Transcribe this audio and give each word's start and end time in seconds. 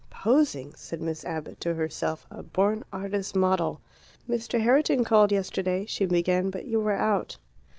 "Posing!" 0.09 0.73
said 0.73 0.99
Miss 0.99 1.23
Abbott 1.25 1.59
to 1.59 1.75
herself. 1.75 2.25
"A 2.31 2.41
born 2.41 2.83
artist's 2.91 3.35
model." 3.35 3.81
"Mr. 4.27 4.59
Herriton 4.59 5.03
called 5.05 5.31
yesterday," 5.31 5.85
she 5.85 6.07
began, 6.07 6.49
"but 6.49 6.65
you 6.65 6.79
were 6.79 6.93
out." 6.93 7.37